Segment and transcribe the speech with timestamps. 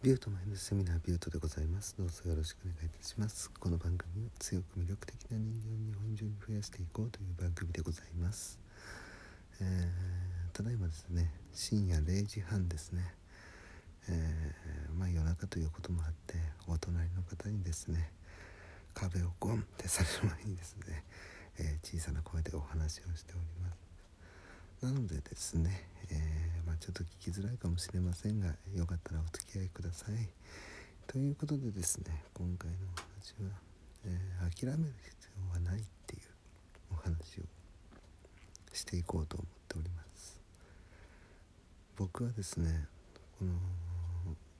[0.00, 1.96] ビュートマインドセミナービュートでございます。
[1.98, 3.50] どうぞよろしくお願いいたします。
[3.58, 8.60] この番組は強く魅力的な人間を日本中に増やしていこうという番組でございます。
[9.60, 13.12] えー、ただいまですね、深夜0時半ですね。
[14.08, 16.36] えー、まあ夜中ということもあって、
[16.68, 18.12] お隣の方にですね、
[18.94, 21.02] 壁をゴンってされる前にですね、
[21.58, 24.86] えー、小さな声でお話をしております。
[24.86, 25.87] なのでですね、
[26.88, 30.14] ちょっと聞きづらいかもしれませんがよかったらお付き合いください。
[31.06, 33.60] ということでですね今回のお話は、
[34.06, 36.22] えー、諦める必要はないっていう
[36.90, 37.44] お話を
[38.72, 40.40] していこうと思っております。
[41.98, 42.86] 僕はですね
[43.38, 43.52] この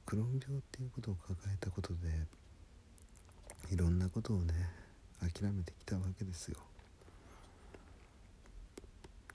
[0.04, 1.96] クローン病っていうことを抱えたことで
[3.72, 4.52] いろんなことをね
[5.22, 6.58] 諦めてきたわけですよ。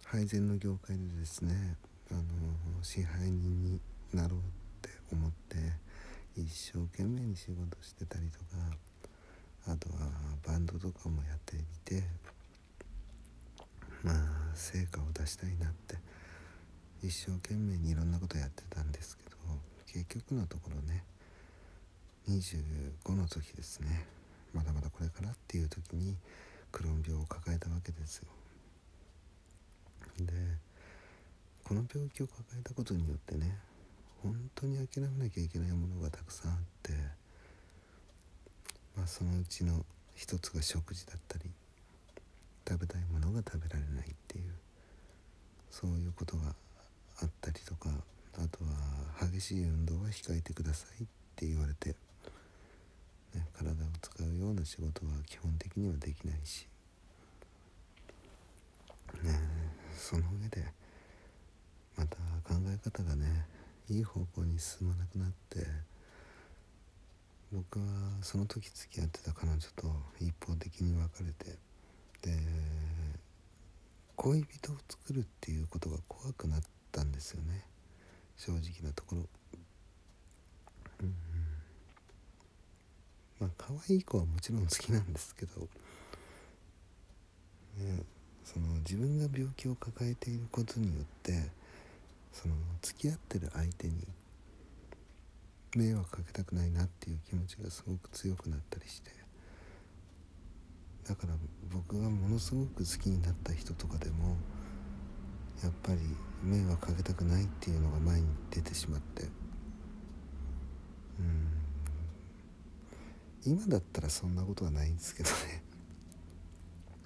[0.06, 1.76] 配膳の業界でですね
[2.14, 3.80] あの支配人に
[4.14, 4.42] なろうっ
[4.82, 5.58] て思って
[6.38, 8.46] 一生懸命に仕事してたりとか
[9.66, 10.10] あとは
[10.46, 12.04] バンドとかもやっていて
[14.04, 14.16] まあ
[14.54, 15.98] 成果を出したいなって
[17.02, 19.38] 一生懸命にいろんなことやってたんですけど
[19.88, 21.04] 結局のところね
[22.30, 24.06] 25の時ですね
[24.54, 26.16] まだまだこれからっていう時に
[26.72, 28.28] クローン病を抱えたわけですよ。
[30.20, 30.34] で
[31.74, 33.58] この病気を抱えたことによってね
[34.22, 36.94] 本当に諦めなきゃいけないものがたくさんあって
[38.96, 41.46] まあそのうちの一つが食事だったり
[42.70, 44.44] 食べたいものが食べられないっていう
[45.72, 46.54] そういうことが
[47.24, 47.90] あったりとか
[48.36, 51.90] あとは激しい運動は控えてくださいって言われて、
[53.34, 56.68] ね、体を使うような仕事は基本的にはできないし
[59.24, 59.40] ね
[59.98, 60.83] その上で
[61.98, 63.46] また考え方がね
[63.90, 65.66] いい方向に進まなくなって
[67.52, 67.86] 僕は
[68.22, 69.88] その時付き合ってた彼女と
[70.20, 71.58] 一方的に別れて
[72.22, 72.40] で
[74.16, 76.62] 恋人を作るっていうことが怖くなっ
[76.92, 77.66] たんですよね
[78.38, 79.22] 正直なところ。
[81.02, 81.14] うん、
[83.40, 85.62] まあ可愛い子はもちろん好きなんですけど、
[87.78, 88.04] ね、
[88.44, 91.32] その自分が病気を抱えていることによって
[92.34, 94.06] その付き合ってる相手に
[95.76, 99.12] 迷惑かけたくないなっていう気持ちがすごく強くなったりして。
[101.08, 101.34] だから
[101.72, 104.38] 僕がものすごく好きになった人とかでも
[105.62, 106.00] やっぱり
[106.42, 109.24] 迷惑かけたくないっていうのが前に出てしまって。
[109.24, 111.48] うん。
[113.46, 115.64] 今だったらそんなことはないんですけどね。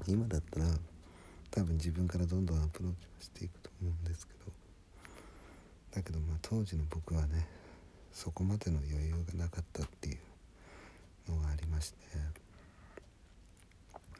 [0.07, 0.67] 今だったら
[1.51, 4.51] 多分自分からどんどんアプローチをしていくと思うんですけど
[5.91, 7.45] だけどまあ当時の僕はね
[8.13, 11.97] そこまでの余裕がなかったっていうのがありまして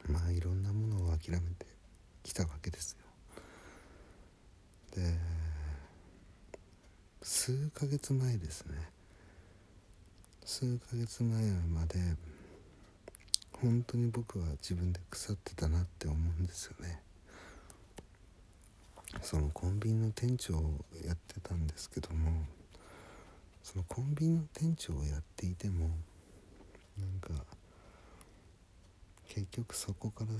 [0.06, 1.64] まあいろんなものを諦めて
[2.22, 2.98] きたわけです
[4.94, 5.02] よ。
[5.02, 5.18] で
[7.22, 8.74] 数ヶ月前ですね
[10.44, 11.98] 数ヶ月前まで
[13.52, 17.07] 本当に僕は自分で腐ってたなって思うんですよね。
[19.22, 22.44] そのコンビニの店長をやってたんですけども
[23.62, 25.88] そのコンビニの店長をやっていても
[26.98, 27.44] なんか
[29.28, 30.30] 結局そこから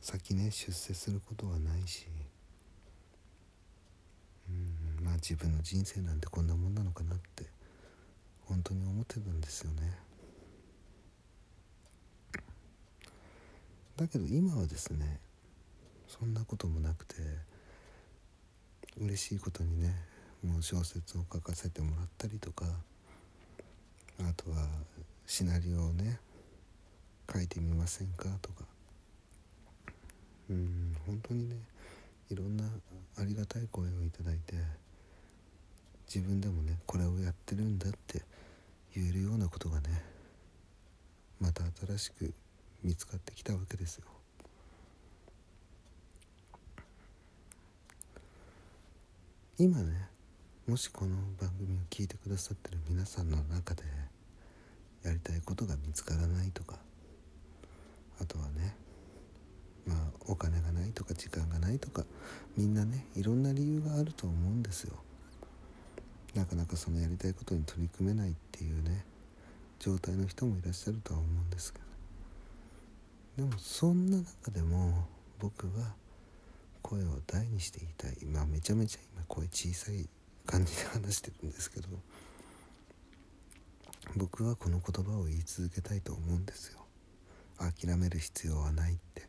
[0.00, 2.06] 先ね出世することはないし
[4.48, 7.44] うんまあ自分の人生なんてこんなもんなのかなって
[8.46, 9.96] 本当に思ってたんですよね。
[13.96, 15.20] だけど今はですね
[16.08, 17.14] そんなこともなくて
[19.00, 19.94] 嬉しいことにね
[20.44, 22.66] もう小説を書かせてもらったりとか
[24.18, 24.66] あとは
[25.26, 26.18] シナリオをね
[27.32, 28.64] 書いてみませんかとか
[30.50, 31.56] うん本当にね
[32.30, 32.64] いろんな
[33.18, 34.54] ありがたい声をいただいて
[36.12, 38.22] 自分でもねこれをやってるんだって
[38.94, 40.02] 言えるようなことがね
[41.40, 42.34] また新しく
[42.82, 44.04] 見つかってきたわけですよ。
[49.62, 49.92] 今ね
[50.66, 53.82] もしこの番組を聞いてくださってる皆さんの中で
[55.04, 56.78] やりたいことが見つからないとか
[58.22, 58.74] あとはね
[59.86, 59.98] まあ
[60.28, 62.06] お金がないとか時間がないとか
[62.56, 64.94] みんなねいろんな理由があると思うんですよ。
[66.34, 69.04] なかなかそのやりたいことに取り組めないっていうね
[69.78, 71.80] 状態の人もいらっしゃるとは思うんですけ
[73.36, 73.44] ど。
[73.46, 75.06] でもそんな中でも
[75.38, 75.99] 僕は
[76.90, 78.26] 声を大にして言いたい。
[78.26, 80.08] まあめちゃめちゃ今声小さい
[80.44, 81.86] 感じで話してるんですけど
[84.16, 86.80] 僕はこの言葉を言い続けたいと思うんですよ。
[87.58, 89.28] 諦める必要はないって。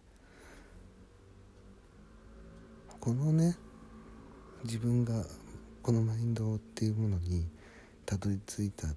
[2.99, 3.55] このね
[4.63, 5.23] 自分が
[5.83, 7.47] このマインドっていうものに
[8.07, 8.87] たどり着いた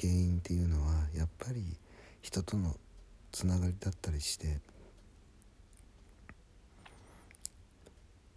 [0.00, 1.76] 原因っていうのはやっぱり
[2.20, 2.76] 人との
[3.30, 4.60] つながりだったりして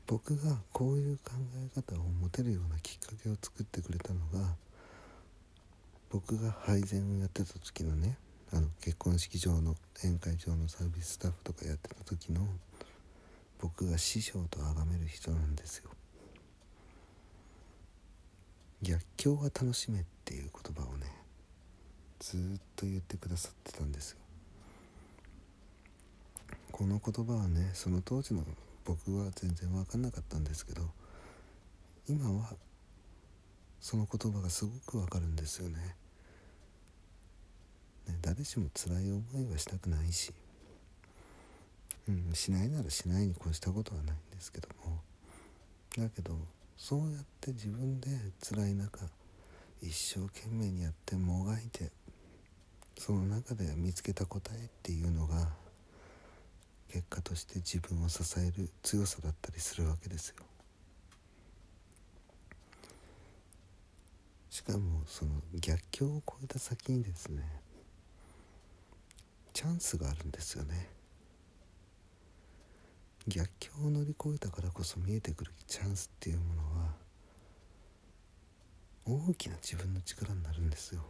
[0.07, 1.31] 僕がこういう考
[1.75, 4.55] え方を持てるようなきっかけを作ってくれたのが
[6.11, 8.17] 僕が配膳をやってた時のね
[8.53, 12.47] あの結婚式場の宴会場のサービススタッフとかやってた時の
[13.59, 15.89] 僕が師匠と崇める人なんですよ。
[18.81, 21.07] 逆境は楽しめっていう言葉をね
[22.19, 22.39] ずっ
[22.75, 24.17] と言ってくださってたんですよ。
[26.71, 28.43] この言葉はねその当時の
[28.85, 30.83] 僕は全然分かんなかったんですけど
[32.07, 32.53] 今は
[33.81, 35.95] その言葉がすごくわかるんですよね。
[38.07, 40.31] ね誰しも辛い思いはしたくないし、
[42.07, 45.01] うん、しないならしないに越したことはないんですけども。
[45.97, 46.37] だけど
[46.77, 48.09] そうやって自分で
[48.41, 48.99] 辛い中
[49.81, 51.91] 一生懸命にやってもがいて
[52.97, 55.49] その中で見つけた答えっていうのが
[56.89, 60.35] 結果として自分を支える強さだったりするわけですよ。
[64.49, 67.43] しかもその逆境を超えた先にですね
[69.51, 70.89] チャンスがあるんですよね。
[73.27, 76.93] 逆境を乗り越えたからこそ見えてくるチャンスっていうものは
[79.05, 81.01] 大きな自分の力になるんですよ。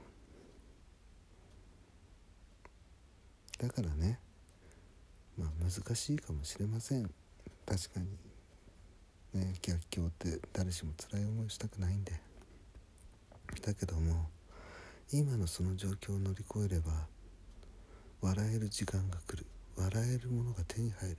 [3.60, 4.20] だからね
[5.38, 7.10] まあ難しいかもしれません。
[7.66, 8.08] 確かに。
[9.34, 12.14] ね逆境って誰しも辛い思いしたくないんで。
[13.62, 14.30] だけども
[15.12, 17.08] 今のその状況を乗り越えれば
[18.22, 19.46] 笑える時間が来る。
[19.78, 21.18] 笑えるものが手に入る。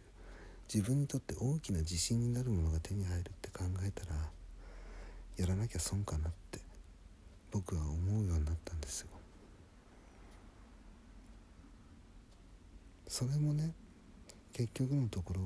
[0.72, 4.16] 自分にとって大きな自信になるものが手に入るって考えたら
[5.36, 6.58] やらなきゃ損かなって
[7.52, 9.08] 僕は思うようになったんですよ。
[13.06, 13.72] それもね
[14.56, 15.40] 結局のところ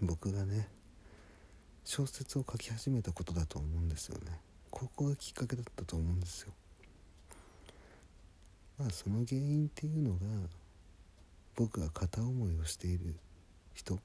[0.00, 0.68] 僕がね
[1.82, 4.38] 小説を書き始めたことだと思うんですよね。
[4.70, 6.52] ここがきっかけだったと思うんですよ。
[8.78, 10.18] まあその原因っていうのが
[11.56, 13.16] 僕が片思いをしている
[13.74, 13.98] 人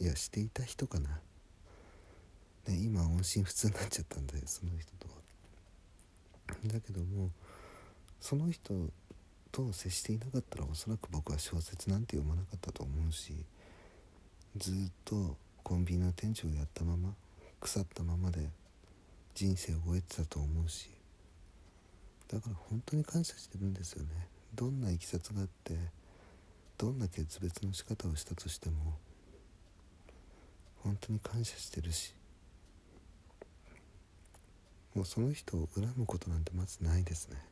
[0.00, 1.10] いやしていた人かな、
[2.66, 6.56] ね、今音信不通になっちゃったんでその人とは。
[6.66, 7.30] だけども
[8.20, 8.74] その人
[9.52, 13.34] と接していなかったらおそらく僕は小説なんて読まなかったと思うし
[14.56, 14.74] ずっ
[15.04, 17.14] とコンビニの店長をやったまま
[17.60, 18.48] 腐ったままで
[19.34, 20.90] 人生を終えてたと思うし
[22.28, 24.08] だから本当に感謝してるんですよね。
[24.54, 25.74] どんないきさつがあって
[26.78, 28.96] どんな決別の仕方をしたとしても
[30.82, 32.14] 本当に感謝してるし
[34.94, 37.49] もうその人を恨むことなんてまずないですね。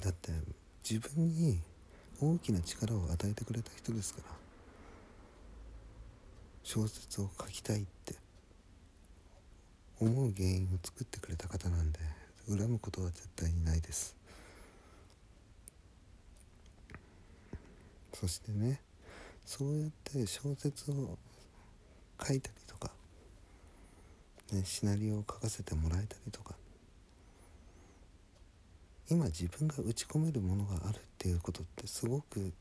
[0.00, 0.32] だって
[0.88, 1.60] 自分に
[2.20, 4.34] 大きな力を与えてくれた人ですから。
[6.62, 8.14] 小説を書きたいって。
[10.00, 11.98] 思う原因を作ってくれた方なんで
[12.48, 14.16] 恨むことは絶対にないです。
[18.14, 18.80] そしてね
[19.44, 21.18] そうやって小説を
[22.22, 22.90] 書いたりとか、
[24.52, 26.54] ね、シナリオを書かせてもらえたりとか
[29.10, 32.52] 今自分が打ち込めるものがあるっていうことってすごく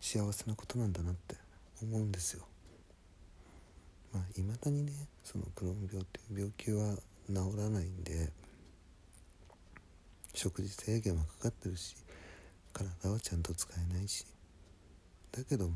[0.00, 1.34] 幸せなことなんだなって
[1.82, 2.44] 思うんですよ。
[4.12, 4.92] まあいまだにね
[5.24, 6.96] そのクローン病っていう病気は
[7.28, 8.30] 治らないんで
[10.34, 11.96] 食事制限はかかってるし
[12.72, 14.26] 体はちゃんと使えないし
[15.32, 15.74] だけども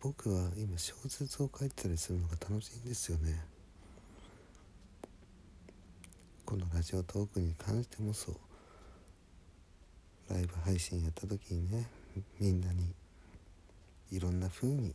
[0.00, 3.55] 僕は今小説を書いてたりするのが楽しいんですよね。
[6.46, 8.36] このラジオトークに関してもそう
[10.32, 11.88] ライブ配信やった時にね
[12.38, 12.94] みんなに
[14.12, 14.94] いろんな風に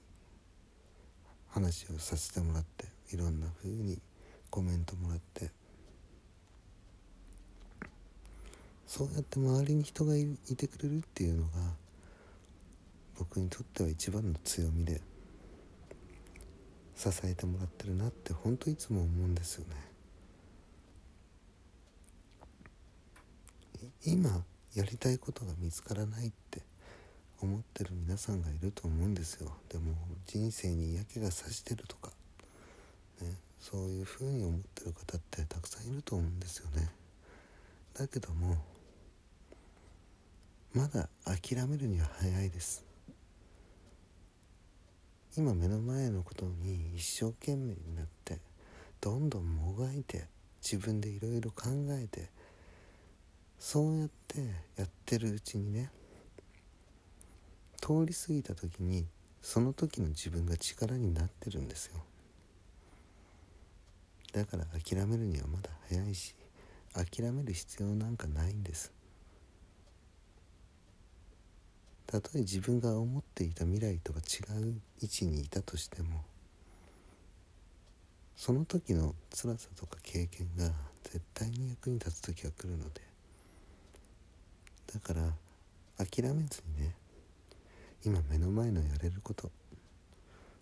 [1.49, 3.99] 話をさせてもらっていろんな風に
[4.49, 5.51] コメントもらって
[8.87, 11.49] そうやって周りに人がいてくれるっていうのが
[13.19, 15.01] 僕にとっては一番の強みで
[16.95, 19.90] 支えてもらってるなって本当いつも思うんですよね。
[24.03, 24.43] 今
[24.73, 26.61] やりたいことが見つからないって
[27.39, 29.51] 思ってる皆さんがいると思うんですよ。
[29.69, 29.93] でも
[30.25, 32.11] 人生に嫌気がさしてるとか、
[33.21, 36.89] ね、そういうふうに思ってる方ってたくさんいると思うんですよね。
[37.93, 38.57] だけども
[40.73, 42.85] まだ諦めるには早いです。
[45.37, 48.39] 今目の前のことに一生懸命になって
[48.99, 50.25] どんどんもがいて
[50.61, 52.29] 自分でいろいろ考えて
[53.63, 54.39] そうやって
[54.75, 55.91] やってるうちにね
[57.79, 59.05] 通り過ぎた時に
[59.39, 62.03] その時の自分が力になってるんですよ。
[64.33, 66.33] だから諦めるにはまだ早いし
[66.93, 68.91] 諦める必要なんかないんです。
[72.07, 76.23] たとえ自分が思っていた未来とは違う位置にいたとしても
[78.35, 80.71] その時の辛さとか経験が
[81.03, 83.10] 絶対に役に立つ時が来るので
[84.93, 85.21] だから
[86.05, 86.95] 諦めずにね
[88.03, 89.51] 今目の前のやれること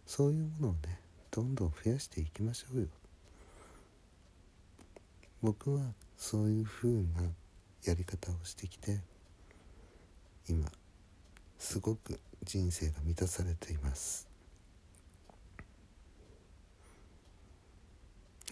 [0.05, 0.99] そういうものをね
[1.31, 2.87] どんどん増やしていきましょうよ。
[5.41, 5.81] 僕は
[6.17, 7.03] そういう風な
[7.85, 8.99] やり方をしてきて
[10.49, 10.69] 今
[11.57, 14.27] すごく人生が満たされています。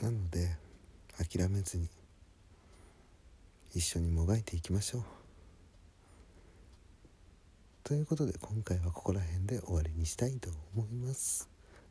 [0.02, 0.56] なので
[1.18, 1.90] 諦めずに
[3.74, 5.17] 一緒にもがいていきましょう。
[7.88, 11.48] ということで今回はここら辺で終わりにしたいと思います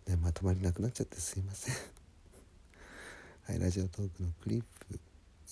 [0.06, 1.74] ねまとまりなくなっちゃってすいません
[3.48, 5.00] はいラジオトークのクリップ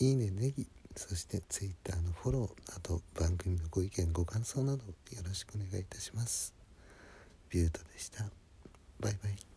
[0.00, 4.92] いいねネギそして Twitter のフォロー、あと番組のご意見、ご感想などよ
[5.26, 6.54] ろしくお願いいたします。
[7.50, 8.24] ビュートでした。
[9.00, 9.53] バイバイ。